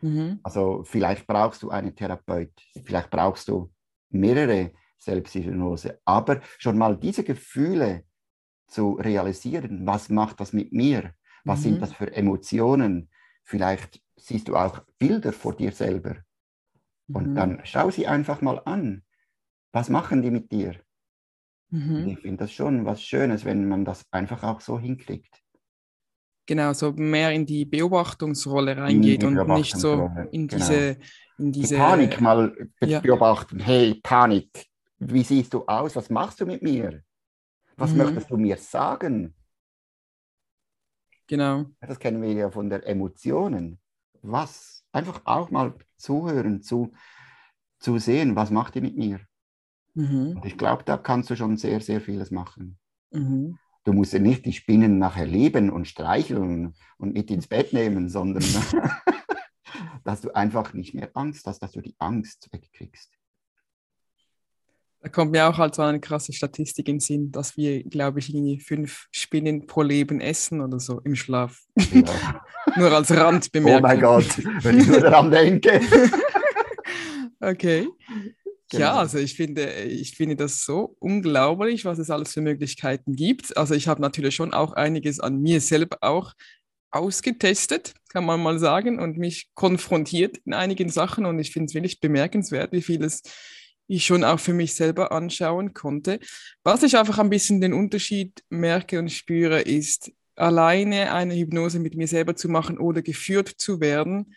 [0.00, 0.40] Mhm.
[0.42, 2.52] Also vielleicht brauchst du einen Therapeut,
[2.84, 3.70] vielleicht brauchst du
[4.10, 8.04] mehrere Selbsthypnose, aber schon mal diese Gefühle
[8.66, 11.14] zu realisieren, was macht das mit mir,
[11.44, 11.64] was mhm.
[11.64, 13.10] sind das für Emotionen,
[13.44, 16.16] vielleicht siehst du auch Bilder vor dir selber
[17.08, 17.34] und mhm.
[17.34, 19.04] dann schau sie einfach mal an,
[19.72, 20.74] was machen die mit dir?
[21.70, 22.08] Mhm.
[22.08, 25.42] Ich finde das schon was Schönes, wenn man das einfach auch so hinkriegt.
[26.46, 30.64] Genau, so mehr in die Beobachtungsrolle reingeht und nicht so in genau.
[30.64, 30.96] diese
[31.38, 33.00] in diese die Panik mal ja.
[33.00, 33.60] beobachten.
[33.60, 34.66] Hey, Panik,
[34.98, 35.96] wie siehst du aus?
[35.96, 37.02] Was machst du mit mir?
[37.76, 37.98] Was mhm.
[37.98, 39.34] möchtest du mir sagen?
[41.26, 41.66] Genau.
[41.80, 43.78] Das kennen wir ja von der Emotionen.
[44.22, 44.84] Was?
[44.92, 46.92] Einfach auch mal zuhören, zu,
[47.78, 49.20] zu sehen, was macht ihr mit mir?
[49.94, 50.36] Mhm.
[50.36, 52.78] Und ich glaube, da kannst du schon sehr, sehr vieles machen.
[53.10, 53.58] Mhm.
[53.86, 58.08] Du musst ja nicht die Spinnen nachher lieben und streicheln und mit ins Bett nehmen,
[58.08, 58.42] sondern
[60.04, 63.12] dass du einfach nicht mehr Angst hast, dass du die Angst wegkriegst.
[65.02, 68.18] Da kommt mir auch halt so eine krasse Statistik in den Sinn, dass wir, glaube
[68.18, 71.62] ich, irgendwie fünf Spinnen pro Leben essen oder so im Schlaf.
[71.92, 72.44] Ja.
[72.76, 73.78] nur als Randbemerkung.
[73.78, 75.80] Oh mein Gott, wenn ich nur daran denke.
[77.40, 77.86] okay.
[78.70, 78.82] Genau.
[78.82, 83.56] Ja, also ich finde, ich finde das so unglaublich, was es alles für Möglichkeiten gibt.
[83.56, 86.32] Also ich habe natürlich schon auch einiges an mir selber auch
[86.90, 91.26] ausgetestet, kann man mal sagen, und mich konfrontiert in einigen Sachen.
[91.26, 93.22] Und ich finde es wirklich bemerkenswert, wie vieles
[93.88, 96.18] ich schon auch für mich selber anschauen konnte.
[96.64, 101.94] Was ich einfach ein bisschen den Unterschied merke und spüre, ist, alleine eine Hypnose mit
[101.94, 104.34] mir selber zu machen oder geführt zu werden.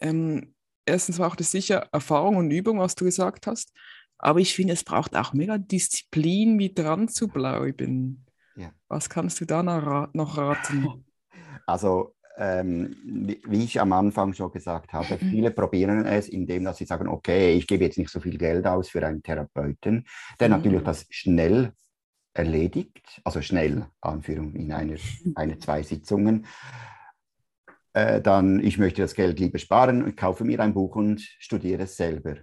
[0.00, 0.54] Ähm,
[0.86, 3.72] erstens braucht es sicher Erfahrung und Übung, was du gesagt hast.
[4.18, 8.24] Aber ich finde, es braucht auch mega Disziplin, wie dran zu bleiben.
[8.56, 8.72] Ja.
[8.88, 11.04] Was kannst du da noch raten?
[11.68, 15.30] Also, ähm, wie ich am Anfang schon gesagt habe, mhm.
[15.30, 18.66] viele probieren es, indem dass sie sagen, okay, ich gebe jetzt nicht so viel Geld
[18.68, 20.06] aus für einen Therapeuten,
[20.38, 20.54] der mhm.
[20.54, 21.72] natürlich das schnell
[22.34, 24.96] erledigt, also schnell, Anführung in einer,
[25.34, 26.46] eine, zwei Sitzungen.
[27.96, 31.84] Äh, dann, ich möchte das Geld lieber sparen und kaufe mir ein Buch und studiere
[31.84, 32.36] es selber.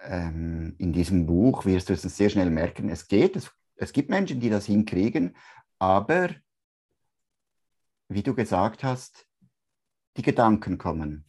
[0.00, 4.08] ähm, in diesem Buch wirst du es sehr schnell merken, es geht, es, es gibt
[4.08, 5.36] Menschen, die das hinkriegen,
[5.78, 6.30] aber
[8.08, 9.26] wie du gesagt hast,
[10.16, 11.26] die Gedanken kommen.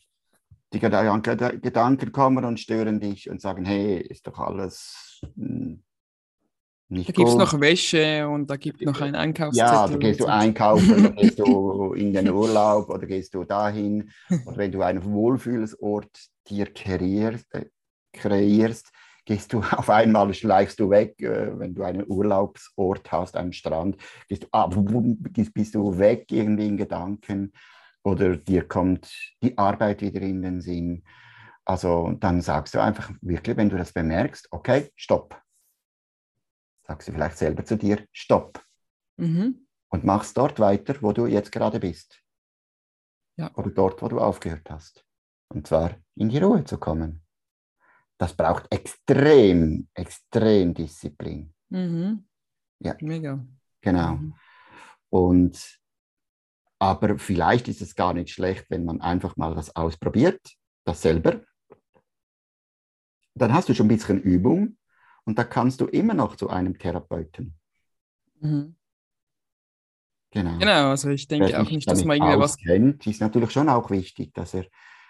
[0.71, 5.21] Die Gedanken kommen und stören dich und sagen, hey, ist doch alles
[6.87, 9.73] nicht Da gibt es noch Wäsche und da gibt es noch einen Einkaufszettel.
[9.73, 14.11] Ja, da gehst du einkaufen, da gehst du in den Urlaub oder gehst du dahin.
[14.45, 16.11] Oder wenn du einen Wohlfühlsort
[16.47, 17.65] dir kreierst, äh,
[18.13, 18.91] kreierst
[19.25, 23.97] gehst du auf einmal, schleichst du weg, äh, wenn du einen Urlaubsort hast, einen Strand,
[24.27, 27.51] gehst du, ah, bist du weg irgendwie in Gedanken
[28.03, 31.03] oder dir kommt die Arbeit wieder in den Sinn.
[31.65, 35.41] Also dann sagst du einfach wirklich, wenn du das bemerkst, okay, stopp
[36.87, 38.63] sagst du vielleicht selber zu dir, stopp.
[39.17, 39.67] Mhm.
[39.89, 42.21] Und machst dort weiter, wo du jetzt gerade bist.
[43.37, 43.51] Ja.
[43.55, 45.05] Oder dort, wo du aufgehört hast.
[45.49, 47.23] Und zwar in die Ruhe zu kommen.
[48.17, 51.53] Das braucht extrem, extrem Disziplin.
[51.69, 52.27] Mhm.
[52.79, 52.95] Ja.
[53.01, 53.45] Mega.
[53.81, 54.15] Genau.
[54.15, 54.33] Mhm.
[55.09, 55.79] Und
[56.79, 60.41] aber vielleicht ist es gar nicht schlecht, wenn man einfach mal das ausprobiert,
[60.85, 61.41] das selber.
[63.33, 64.77] Dann hast du schon ein bisschen Übung
[65.25, 67.55] und da kannst du immer noch zu einem Therapeuten.
[68.39, 68.75] Mhm.
[70.31, 70.57] Genau.
[70.57, 73.69] Genau, also ich denke Wer auch nicht, dass man irgendwie was kennt, ist natürlich schon
[73.69, 74.65] auch wichtig, dass er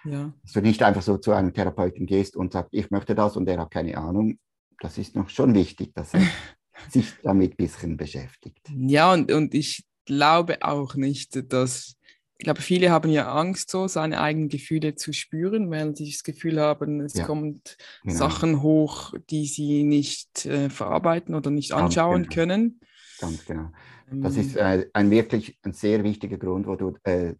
[0.06, 0.32] ja.
[0.44, 3.48] dass du nicht einfach so zu einem Therapeuten gehst und sagst, ich möchte das und
[3.50, 4.40] er hat keine Ahnung.
[4.80, 6.22] Das ist noch schon wichtig, dass er
[6.90, 8.70] sich damit ein bisschen beschäftigt.
[8.70, 11.96] Ja, und, und ich glaube auch nicht, dass
[12.38, 16.24] ich glaube, viele haben ja Angst, so seine eigenen Gefühle zu spüren, weil sie das
[16.24, 17.26] Gefühl haben, es ja.
[17.26, 18.16] kommt genau.
[18.16, 22.36] Sachen hoch, die sie nicht äh, verarbeiten oder nicht anschauen genau.
[22.36, 22.80] können.
[23.20, 23.72] Ganz genau.
[24.12, 24.82] Das ist ähm.
[24.82, 27.36] äh, ein wirklich ein sehr wichtiger Grund, wo du, äh,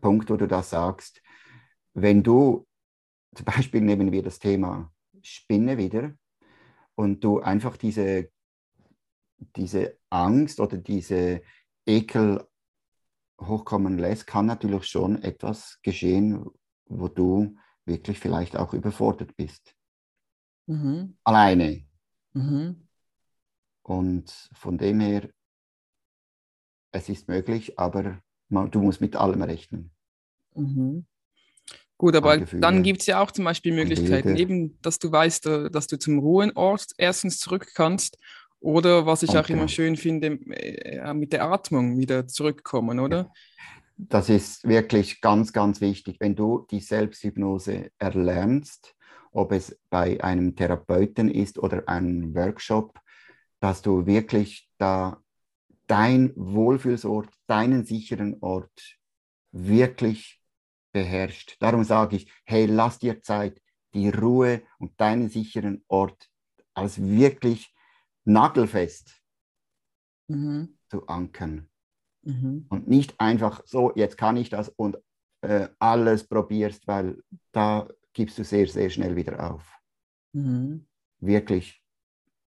[0.00, 1.22] Punkt, wo du das sagst.
[1.94, 2.66] Wenn du,
[3.34, 6.14] zum Beispiel nehmen wir das Thema Spinne wieder
[6.96, 8.28] und du einfach diese,
[9.54, 11.42] diese Angst oder diese
[11.86, 12.44] Ekel
[13.46, 16.44] hochkommen lässt, kann natürlich schon etwas geschehen,
[16.86, 19.74] wo du wirklich vielleicht auch überfordert bist.
[20.66, 21.16] Mhm.
[21.24, 21.84] Alleine.
[22.32, 22.88] Mhm.
[23.82, 25.28] Und von dem her,
[26.92, 29.90] es ist möglich, aber man, du musst mit allem rechnen.
[30.54, 31.06] Mhm.
[31.98, 35.70] Gut, aber dann gibt es ja auch zum Beispiel Möglichkeiten, eben, dass du weißt, äh,
[35.70, 38.18] dass du zum Ruhenort erstens zurück kannst
[38.62, 43.30] oder was ich auch immer schön finde, äh, mit der Atmung wieder zurückkommen, oder?
[43.96, 46.16] Das ist wirklich ganz, ganz wichtig.
[46.18, 48.94] Wenn du die Selbsthypnose erlernst,
[49.32, 52.98] ob es bei einem Therapeuten ist oder einem Workshop,
[53.60, 55.18] dass du wirklich da
[55.86, 58.98] dein Wohlfühlsort, deinen sicheren Ort
[59.52, 60.40] wirklich
[60.92, 61.56] beherrscht.
[61.60, 63.60] Darum sage ich, hey, lass dir Zeit,
[63.94, 66.28] die Ruhe und deinen sicheren Ort
[66.74, 67.71] als wirklich
[68.24, 69.22] nagelfest
[70.28, 70.78] mhm.
[70.88, 71.68] zu ankern.
[72.22, 72.66] Mhm.
[72.68, 74.98] Und nicht einfach so, jetzt kann ich das und
[75.42, 79.78] äh, alles probierst, weil da gibst du sehr, sehr schnell wieder auf.
[80.32, 80.86] Mhm.
[81.18, 81.82] Wirklich,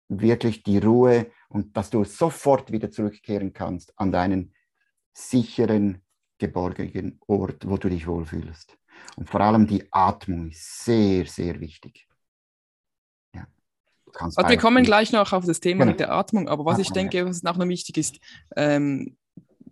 [0.08, 4.54] wirklich die Ruhe und dass du sofort wieder zurückkehren kannst an deinen
[5.14, 6.02] sicheren,
[6.38, 8.78] geborgenen Ort, wo du dich wohlfühlst.
[9.16, 12.08] Und vor allem die Atmung ist sehr, sehr wichtig.
[14.16, 15.92] Also wir kommen gleich noch auf das Thema genau.
[15.92, 18.18] mit der Atmung, aber was ich denke, was auch noch wichtig ist,
[18.56, 19.18] ähm,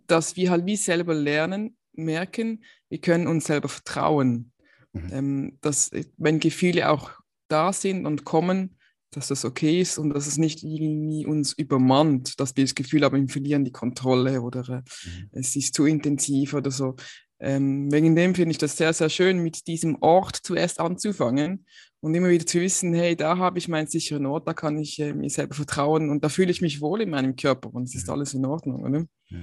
[0.06, 4.52] dass wir halt wie selber lernen, merken, wir können uns selber vertrauen.
[4.92, 5.10] Mhm.
[5.12, 7.10] Ähm, dass, wenn Gefühle auch
[7.48, 8.76] da sind und kommen,
[9.10, 13.02] dass das okay ist und dass es nicht irgendwie uns übermannt, dass wir das Gefühl
[13.02, 15.30] haben, wir verlieren die Kontrolle oder äh, mhm.
[15.32, 16.96] es ist zu intensiv oder so.
[17.38, 21.66] Ähm, wegen dem finde ich das sehr, sehr schön, mit diesem Ort zuerst anzufangen
[22.06, 25.00] und immer wieder zu wissen, hey, da habe ich meinen sicheren Ort, da kann ich
[25.00, 27.96] äh, mir selber vertrauen und da fühle ich mich wohl in meinem Körper und es
[27.96, 29.04] ist alles in Ordnung, oder?
[29.28, 29.38] Ja,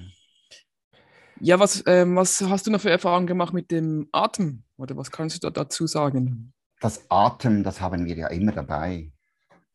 [1.41, 5.12] ja was, ähm, was hast du noch für Erfahrungen gemacht mit dem Atem oder was
[5.12, 6.54] kannst du da dazu sagen?
[6.80, 9.12] Das Atem, das haben wir ja immer dabei.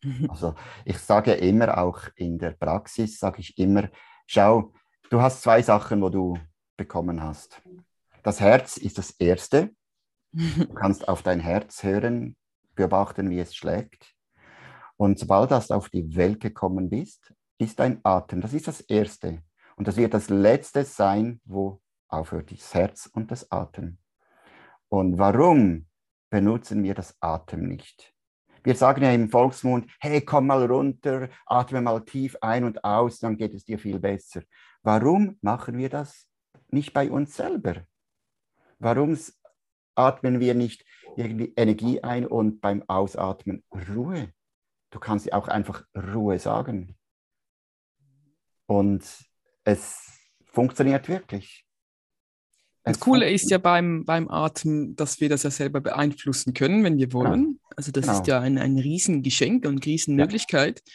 [0.28, 3.90] Also ich sage immer auch in der Praxis, sage ich immer,
[4.28, 4.72] schau,
[5.10, 6.38] du hast zwei Sachen, wo du
[6.76, 7.60] bekommen hast.
[8.22, 9.72] Das Herz ist das Erste.
[10.32, 12.36] Du kannst auf dein Herz hören,
[12.78, 14.14] beobachten, wie es schlägt.
[14.96, 18.40] Und sobald du auf die Welt gekommen bist, ist dein Atem.
[18.40, 19.42] Das ist das Erste.
[19.76, 23.98] Und das wird das Letzte sein, wo aufhört das Herz und das Atem.
[24.88, 25.86] Und warum
[26.30, 28.14] benutzen wir das Atem nicht?
[28.64, 33.18] Wir sagen ja im Volksmund, hey, komm mal runter, atme mal tief ein und aus,
[33.18, 34.42] dann geht es dir viel besser.
[34.82, 36.28] Warum machen wir das
[36.68, 37.84] nicht bei uns selber?
[38.78, 39.16] Warum
[39.94, 40.84] atmen wir nicht
[41.18, 44.32] irgendwie Energie ein und beim Ausatmen Ruhe.
[44.90, 46.96] Du kannst auch einfach Ruhe sagen.
[48.66, 49.04] Und
[49.64, 51.64] es funktioniert wirklich.
[52.84, 56.96] Das Coole ist ja beim, beim Atmen, dass wir das ja selber beeinflussen können, wenn
[56.96, 57.44] wir wollen.
[57.44, 57.58] Genau.
[57.76, 58.18] Also das genau.
[58.18, 60.82] ist ja ein, ein Riesengeschenk und eine Riesenmöglichkeit.
[60.84, 60.92] Ja.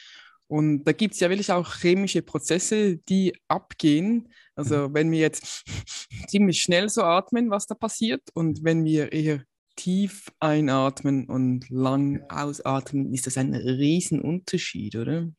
[0.48, 4.34] Und da gibt es ja wirklich auch chemische Prozesse, die abgehen.
[4.56, 4.94] Also mhm.
[4.94, 5.64] wenn wir jetzt
[6.28, 8.22] ziemlich schnell so atmen, was da passiert.
[8.34, 9.44] Und wenn wir eher
[9.76, 15.30] tief einatmen und lang ausatmen, ist das ein Riesenunterschied, oder?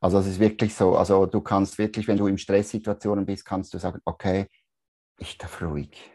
[0.00, 3.74] Also es ist wirklich so, also du kannst wirklich, wenn du in Stresssituationen bist, kannst
[3.74, 4.46] du sagen, okay,
[5.18, 6.10] ich darf ruhig.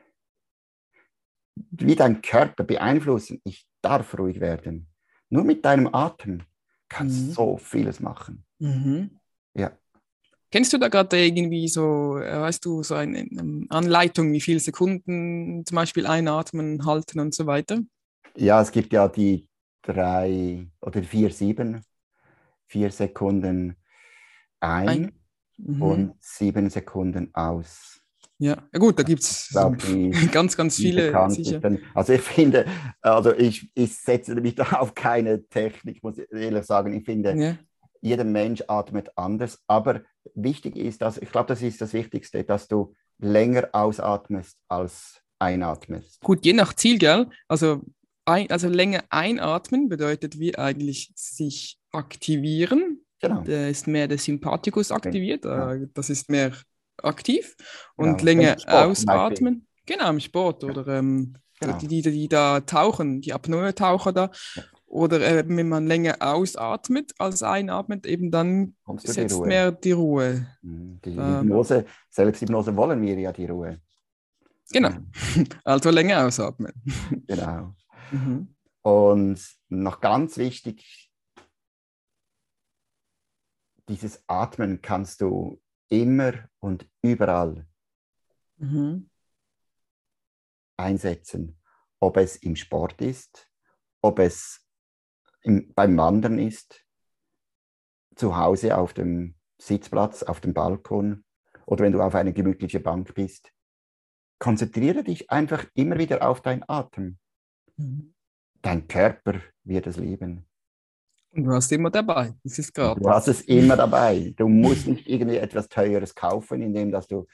[1.55, 4.87] Wie dein Körper beeinflussen, ich darf ruhig werden.
[5.29, 6.43] Nur mit deinem Atem
[6.87, 7.31] kannst du mhm.
[7.31, 8.45] so vieles machen.
[8.59, 9.19] Mhm.
[9.53, 9.77] Ja.
[10.53, 14.59] Kennst du da gerade irgendwie so, äh, weißt du, so eine, eine, Anleitung, wie viele
[14.59, 17.79] Sekunden zum Beispiel einatmen, halten und so weiter?
[18.37, 19.47] Ja, es gibt ja die
[19.81, 21.81] drei oder vier, sieben,
[22.67, 23.77] vier Sekunden
[24.59, 25.11] ein, ein.
[25.57, 25.81] Mhm.
[25.81, 27.99] und sieben Sekunden aus.
[28.37, 29.49] Ja, ja gut, da gibt es
[30.31, 31.11] ganz, ganz viele.
[31.95, 32.67] Also ich finde,
[33.01, 36.93] also ich, ich setze mich da auf keine Technik, muss ich ehrlich sagen.
[36.93, 37.57] Ich finde, ja
[38.03, 40.01] jeder Mensch atmet anders, aber
[40.35, 46.19] wichtig ist, dass, ich glaube, das ist das Wichtigste, dass du länger ausatmest als einatmest.
[46.19, 47.29] Gut, je nach Ziel, gell?
[47.47, 47.81] Also,
[48.25, 53.05] ein, also länger einatmen bedeutet wie eigentlich sich aktivieren.
[53.21, 53.41] Genau.
[53.41, 55.73] Da ist mehr der Sympathikus aktiviert, ja.
[55.73, 56.51] Äh, das ist mehr
[56.97, 57.55] aktiv.
[57.95, 58.23] Und genau.
[58.23, 61.77] länger ausatmen, genau, im Sport oder ähm, genau.
[61.77, 64.29] die, die, die da tauchen, die Apnoe-Taucher da.
[64.55, 64.63] Ja
[64.93, 70.47] oder äh, wenn man länger ausatmet als einatmet, eben dann setzt die mehr die Ruhe.
[70.61, 73.81] Mhm, die ähm, Hypnose, Selbsthypnose wollen wir ja die Ruhe.
[74.71, 74.91] Genau,
[75.63, 76.73] also länger ausatmen.
[77.27, 77.75] Genau.
[78.11, 78.53] Mhm.
[78.83, 81.11] Und noch ganz wichtig,
[83.89, 87.65] dieses Atmen kannst du immer und überall
[88.57, 89.09] mhm.
[90.77, 91.59] einsetzen.
[91.99, 93.49] Ob es im Sport ist,
[94.01, 94.62] ob es
[95.43, 96.83] im, beim Wandern ist,
[98.15, 101.23] zu Hause auf dem Sitzplatz, auf dem Balkon
[101.65, 103.51] oder wenn du auf einer gemütlichen Bank bist.
[104.39, 107.17] Konzentriere dich einfach immer wieder auf deinen Atem.
[107.77, 108.13] Mhm.
[108.61, 110.45] Dein Körper wird es lieben.
[111.31, 112.33] Und du hast immer dabei.
[112.43, 112.99] Das ist gerade.
[112.99, 114.33] Du hast es immer dabei.
[114.37, 117.25] Du musst nicht irgendwie etwas Teures kaufen, indem dass du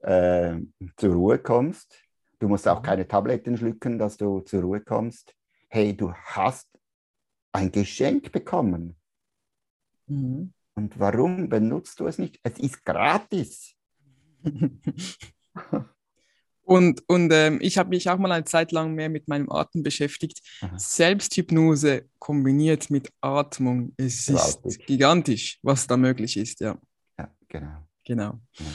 [0.00, 0.56] äh,
[0.96, 2.04] zur Ruhe kommst.
[2.38, 5.34] Du musst auch keine Tabletten schlucken, dass du zur Ruhe kommst.
[5.68, 6.68] Hey, du hast
[7.58, 8.96] ein Geschenk bekommen.
[10.06, 10.52] Mhm.
[10.74, 12.38] Und warum benutzt du es nicht?
[12.42, 13.74] Es ist gratis.
[16.62, 19.82] und und ähm, ich habe mich auch mal eine Zeit lang mehr mit meinem Atem
[19.82, 20.40] beschäftigt.
[20.60, 20.78] Aha.
[20.78, 23.92] Selbsthypnose kombiniert mit Atmung.
[23.96, 24.64] Es Gewaltig.
[24.64, 26.60] ist gigantisch, was da möglich ist.
[26.60, 26.78] Ja,
[27.18, 27.84] ja genau.
[28.04, 28.40] Genau.
[28.56, 28.70] genau.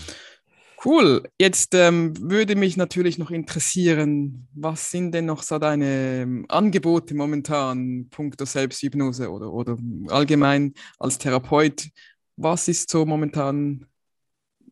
[0.84, 1.30] Cool.
[1.40, 7.16] Jetzt ähm, würde mich natürlich noch interessieren, was sind denn noch so deine ähm, Angebote
[7.16, 9.78] momentan, punkto Selbsthypnose oder, oder
[10.10, 11.88] allgemein als Therapeut?
[12.36, 13.86] Was ist so momentan,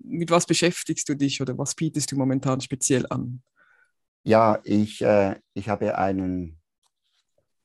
[0.03, 3.41] mit was beschäftigst du dich oder was bietest du momentan speziell an?
[4.23, 6.59] Ja, ich, äh, ich habe einen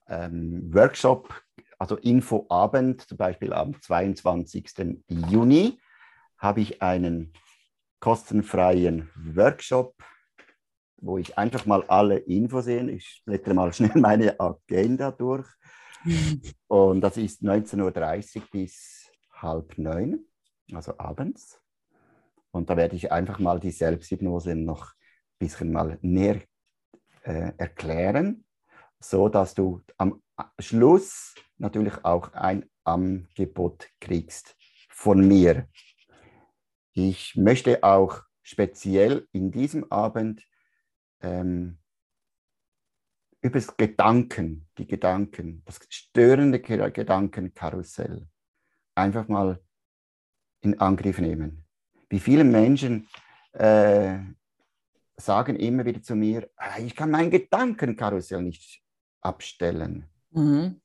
[0.06, 1.34] ähm, Workshop,
[1.80, 5.00] also Infoabend, zum Beispiel am 22.
[5.08, 5.80] Juni
[6.38, 7.32] habe ich einen
[8.00, 9.94] kostenfreien Workshop,
[10.96, 12.90] wo ich einfach mal alle Infos sehe.
[12.90, 15.46] Ich blättere mal schnell meine Agenda durch.
[16.68, 20.26] Und das ist 19.30 Uhr bis halb neun,
[20.72, 21.60] also abends.
[22.50, 26.42] Und da werde ich einfach mal die Selbsthypnose noch ein bisschen mal näher
[27.22, 28.44] äh, erklären,
[29.00, 30.22] so dass du am
[30.58, 34.56] Schluss natürlich auch ein Angebot kriegst
[34.88, 35.68] von mir.
[36.98, 40.42] Ich möchte auch speziell in diesem Abend
[41.20, 41.76] ähm,
[43.42, 48.26] über das Gedanken, die Gedanken, das störende Gedankenkarussell
[48.94, 49.62] einfach mal
[50.62, 51.66] in Angriff nehmen.
[52.08, 53.06] Wie viele Menschen
[53.52, 54.18] äh,
[55.18, 58.82] sagen immer wieder zu mir, ah, ich kann mein Gedankenkarussell nicht
[59.20, 60.08] abstellen.
[60.30, 60.80] Mhm.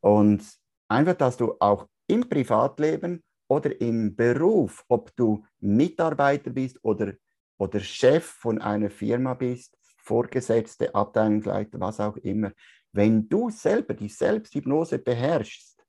[0.00, 0.44] Und
[0.86, 7.14] einfach, dass du auch im Privatleben oder im Beruf, ob du Mitarbeiter bist oder,
[7.58, 12.52] oder Chef von einer Firma bist, Vorgesetzte, Abteilungsleiter, was auch immer,
[12.92, 15.84] wenn du selber die Selbsthypnose beherrschst,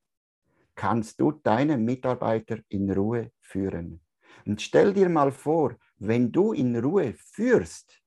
[0.74, 4.00] kannst du deine Mitarbeiter in Ruhe führen.
[4.44, 8.00] Und stell dir mal vor, wenn du in Ruhe führst,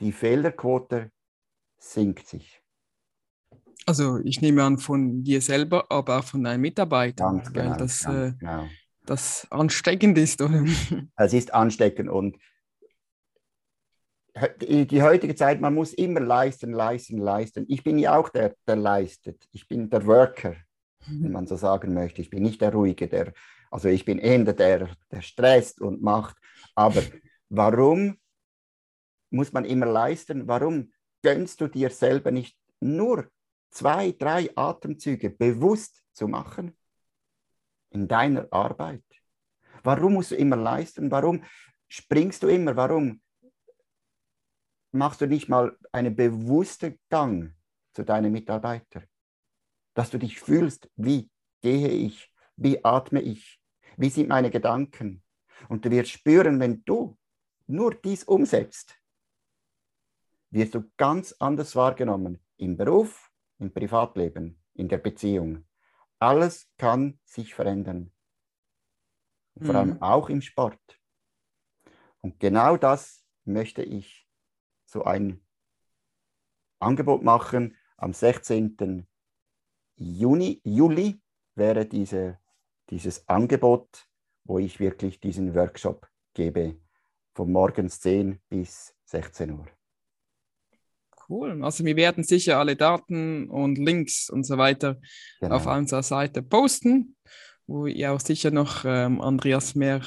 [0.00, 1.10] die Fehlerquote
[1.78, 2.61] sinkt sich.
[3.86, 7.78] Also ich nehme an von dir selber, aber auch von deinen Mitarbeitern, Ganz genau, weil
[7.78, 8.64] das, ganz äh, genau.
[9.06, 10.40] das ansteckend ist.
[10.40, 10.64] Oder?
[11.16, 12.36] Es ist ansteckend und
[14.60, 17.66] die, heutige Zeit, man muss immer leisten, leisten, leisten.
[17.68, 19.46] Ich bin ja auch der, der leistet.
[19.52, 20.56] Ich bin der Worker,
[21.06, 22.22] wenn man so sagen möchte.
[22.22, 23.32] Ich bin nicht der Ruhige, der,
[23.70, 26.36] also ich bin eher der, der stresst und macht.
[26.74, 27.02] Aber
[27.50, 28.18] warum
[29.30, 30.48] muss man immer leisten?
[30.48, 33.28] Warum gönnst du dir selber nicht nur
[33.72, 36.76] zwei, drei Atemzüge bewusst zu machen
[37.90, 39.04] in deiner Arbeit?
[39.82, 41.10] Warum musst du immer leisten?
[41.10, 41.42] Warum
[41.88, 42.76] springst du immer?
[42.76, 43.20] Warum
[44.92, 47.54] machst du nicht mal einen bewussten Gang
[47.92, 49.04] zu deinen Mitarbeitern?
[49.94, 53.60] Dass du dich fühlst, wie gehe ich, wie atme ich,
[53.96, 55.22] wie sind meine Gedanken?
[55.68, 57.18] Und du wirst spüren, wenn du
[57.66, 58.96] nur dies umsetzt,
[60.50, 63.31] wirst du ganz anders wahrgenommen im Beruf,
[63.62, 65.64] im Privatleben, in der Beziehung.
[66.18, 68.12] Alles kann sich verändern.
[69.60, 70.02] Vor allem Mhm.
[70.02, 70.80] auch im Sport.
[72.20, 74.28] Und genau das möchte ich
[74.84, 75.44] so ein
[76.78, 77.76] Angebot machen.
[77.96, 79.06] Am 16.
[79.96, 81.20] Juni, Juli
[81.54, 82.38] wäre diese,
[82.90, 84.08] dieses Angebot,
[84.44, 86.80] wo ich wirklich diesen Workshop gebe,
[87.34, 89.66] von morgens 10 bis 16 Uhr.
[91.28, 91.62] Cool.
[91.64, 94.96] Also wir werden sicher alle Daten und Links und so weiter
[95.40, 95.56] Genau.
[95.56, 97.16] auf unserer Seite posten,
[97.66, 100.02] wo ihr auch sicher noch ähm, Andreas mehr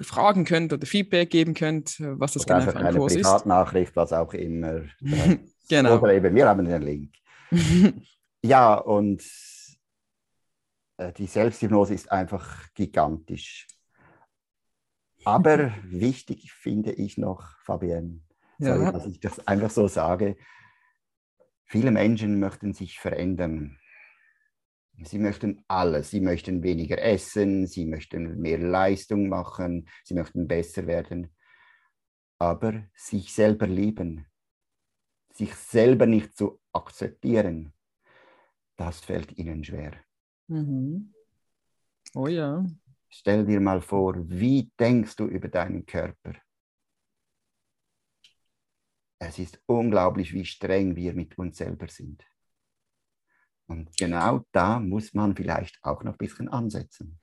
[0.00, 3.22] fragen könnt oder Feedback geben könnt, was das Oder genau für ein eine Kurs ist.
[3.22, 4.82] Privatnachricht, was auch immer.
[5.68, 5.98] Genau.
[5.98, 7.14] Oder eben, wir haben den Link.
[8.42, 9.22] Ja, und
[10.96, 13.66] äh, die Selbsthypnose ist einfach gigantisch.
[15.24, 18.20] Aber wichtig finde ich noch, Fabienne,
[18.60, 18.92] sorry, ja.
[18.92, 20.36] dass ich das einfach so sage,
[21.64, 23.78] viele Menschen möchten sich verändern.
[25.02, 26.10] Sie möchten alles.
[26.10, 31.34] Sie möchten weniger essen, sie möchten mehr Leistung machen, sie möchten besser werden.
[32.38, 34.26] Aber sich selber lieben,
[35.32, 37.72] sich selber nicht zu akzeptieren,
[38.76, 39.92] das fällt ihnen schwer.
[40.48, 41.12] Mhm.
[42.14, 42.64] Oh ja.
[43.08, 46.34] Stell dir mal vor, wie denkst du über deinen Körper?
[49.22, 52.24] Es ist unglaublich, wie streng wir mit uns selber sind.
[53.66, 57.20] Und genau da muss man vielleicht auch noch ein bisschen ansetzen.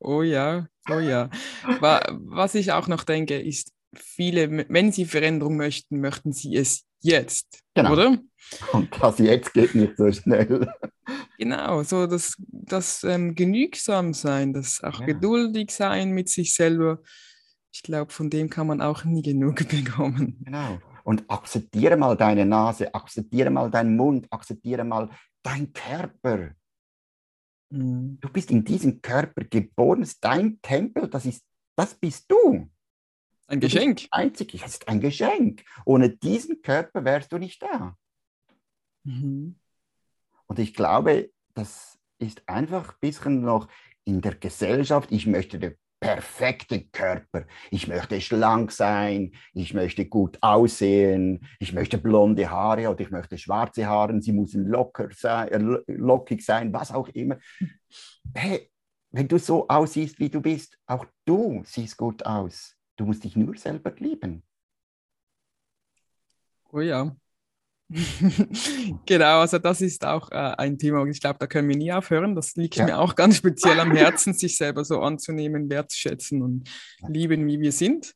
[0.00, 1.30] Oh ja, oh ja.
[1.80, 6.84] Wa- Was ich auch noch denke, ist, viele, wenn sie Veränderung möchten, möchten sie es
[7.00, 7.92] jetzt, Genau.
[7.92, 8.18] oder?
[8.72, 10.70] Und das jetzt geht nicht so schnell.
[11.38, 15.06] Genau, so das, das ähm, genügsam sein, das auch Ja.
[15.06, 17.00] geduldig sein mit sich selber.
[17.72, 20.38] Ich glaube, von dem kann man auch nie genug bekommen.
[20.44, 20.80] Genau.
[21.06, 25.08] Und akzeptiere mal deine Nase, akzeptiere mal deinen Mund, akzeptiere mal
[25.40, 26.50] deinen Körper.
[27.70, 28.18] Mhm.
[28.20, 31.46] Du bist in diesem Körper geboren, es ist dein Tempel, das, ist,
[31.76, 32.68] das bist du.
[33.46, 34.08] Ein Du Geschenk.
[34.10, 35.62] Einzig, es ist ein Geschenk.
[35.84, 37.96] Ohne diesen Körper wärst du nicht da.
[39.04, 39.60] Mhm.
[40.46, 43.68] Und ich glaube, das ist einfach ein bisschen noch
[44.02, 45.12] in der Gesellschaft.
[45.12, 47.46] Ich möchte den perfekten Körper.
[47.70, 49.32] Ich möchte schlank sein.
[49.54, 51.46] Ich möchte gut aussehen.
[51.58, 54.20] Ich möchte blonde Haare oder ich möchte schwarze Haare.
[54.20, 57.38] Sie müssen locker sein, äh, lo- lockig sein, was auch immer.
[58.34, 58.70] Hey,
[59.10, 62.76] wenn du so aussiehst, wie du bist, auch du siehst gut aus.
[62.96, 64.42] Du musst dich nur selber lieben.
[66.72, 67.16] Oh ja.
[69.06, 71.92] Genau, also das ist auch äh, ein Thema, und ich glaube, da können wir nie
[71.92, 72.34] aufhören.
[72.34, 72.84] Das liegt Ja.
[72.84, 76.68] mir auch ganz speziell am Herzen, sich selber so anzunehmen, wertzuschätzen und
[77.00, 77.08] Ja.
[77.08, 78.14] lieben, wie wir sind.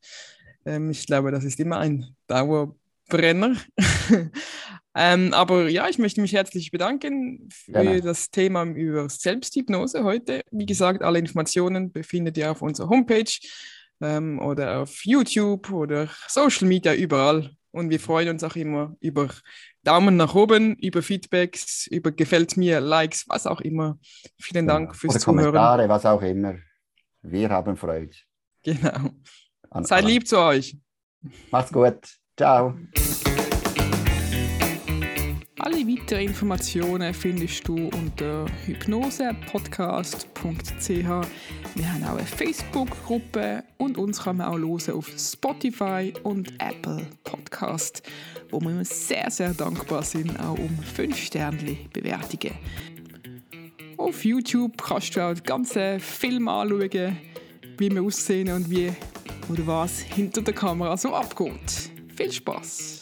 [0.66, 3.56] Ähm, ich glaube, das ist immer ein Dauerbrenner.
[4.94, 8.00] ähm, aber ja, ich möchte mich herzlich bedanken für Gerne.
[8.00, 10.42] das Thema über Selbsthypnose heute.
[10.50, 13.30] Wie gesagt, alle Informationen befindet ihr auf unserer Homepage
[14.00, 17.50] ähm, oder auf YouTube oder Social Media überall.
[17.72, 19.28] Und wir freuen uns auch immer über
[19.82, 23.98] Daumen nach oben, über Feedbacks, über gefällt mir, Likes, was auch immer.
[24.40, 25.44] Vielen Dank fürs Oder Zuhören.
[25.44, 26.54] Kommentare, was auch immer.
[27.22, 28.10] Wir haben Freude.
[28.62, 29.10] Genau.
[29.70, 30.06] an Seid allem.
[30.06, 30.76] lieb zu euch.
[31.50, 31.98] Macht's gut.
[32.36, 32.74] Ciao.
[35.80, 40.88] Alle weiteren Informationen findest du unter hypnosepodcast.ch.
[40.88, 47.06] Wir haben auch eine Facebook-Gruppe und uns kann man auch hören auf Spotify und Apple
[47.24, 48.02] Podcast,
[48.50, 52.58] wo wir sehr, sehr dankbar sind, auch um 5 Sterne Bewertungen.
[53.96, 57.16] Auf YouTube kannst du auch den ganzen Film anschauen,
[57.78, 58.92] wie wir aussehen und wie
[59.48, 61.90] oder was hinter der Kamera so abgeht.
[62.16, 62.99] Viel Spaß!